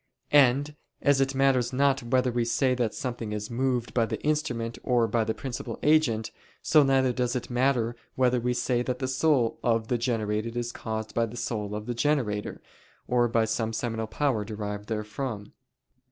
[0.33, 4.79] And as it matters not whether we say that something is moved by the instrument
[4.81, 6.31] or by the principal agent,
[6.63, 10.71] so neither does it matter whether we say that the soul of the generated is
[10.71, 12.63] caused by the soul of the generator,
[13.07, 15.51] or by some seminal power derived therefrom.